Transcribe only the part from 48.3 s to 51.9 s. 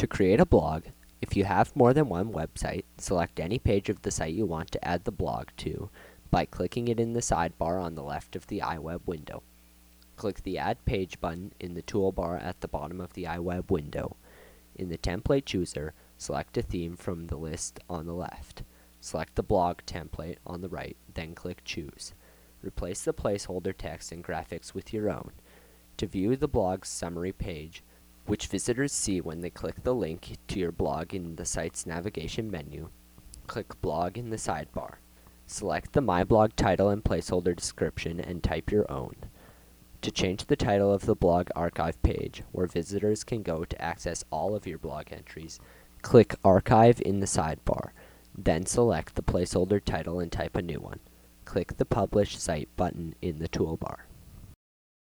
Then select the placeholder title and type a new one. Click the